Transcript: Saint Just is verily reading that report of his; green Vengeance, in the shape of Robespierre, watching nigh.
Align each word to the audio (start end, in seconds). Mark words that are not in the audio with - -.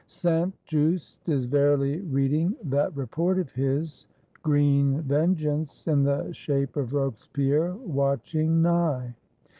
Saint 0.07 0.51
Just 0.65 1.29
is 1.29 1.45
verily 1.45 1.99
reading 1.99 2.55
that 2.63 2.97
report 2.97 3.37
of 3.37 3.51
his; 3.51 4.07
green 4.41 4.99
Vengeance, 5.03 5.85
in 5.87 6.01
the 6.01 6.31
shape 6.33 6.75
of 6.75 6.95
Robespierre, 6.95 7.75
watching 7.75 8.63
nigh. 8.63 9.13